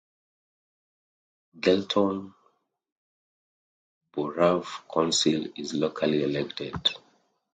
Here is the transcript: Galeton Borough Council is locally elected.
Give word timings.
Galeton 1.59 2.33
Borough 4.11 4.65
Council 4.91 5.45
is 5.55 5.75
locally 5.75 6.23
elected. 6.23 6.73